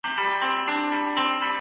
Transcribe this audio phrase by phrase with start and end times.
[0.03, 1.41] شپنه